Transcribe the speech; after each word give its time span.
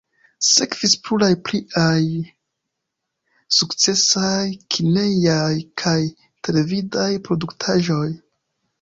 Sekvis 0.51 0.95
pluraj 1.07 1.29
pliaj 1.49 1.99
sukcesaj 3.59 4.41
kinejaj 4.77 5.55
kaj 5.85 5.97
televidaj 6.51 7.09
produktaĵoj. 7.31 8.07